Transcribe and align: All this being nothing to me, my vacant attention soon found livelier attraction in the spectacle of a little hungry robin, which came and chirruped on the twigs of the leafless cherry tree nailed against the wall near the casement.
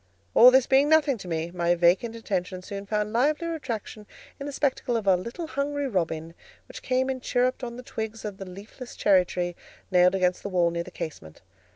All 0.33 0.49
this 0.49 0.65
being 0.65 0.89
nothing 0.89 1.19
to 1.19 1.27
me, 1.27 1.51
my 1.51 1.75
vacant 1.75 2.15
attention 2.15 2.63
soon 2.63 2.87
found 2.87 3.13
livelier 3.13 3.53
attraction 3.53 4.07
in 4.39 4.47
the 4.47 4.51
spectacle 4.51 4.97
of 4.97 5.05
a 5.05 5.15
little 5.15 5.45
hungry 5.45 5.87
robin, 5.87 6.33
which 6.67 6.81
came 6.81 7.07
and 7.07 7.21
chirruped 7.21 7.63
on 7.63 7.75
the 7.77 7.83
twigs 7.83 8.25
of 8.25 8.37
the 8.39 8.49
leafless 8.49 8.95
cherry 8.95 9.25
tree 9.25 9.55
nailed 9.91 10.15
against 10.15 10.41
the 10.41 10.49
wall 10.49 10.71
near 10.71 10.81
the 10.81 10.89
casement. 10.89 11.43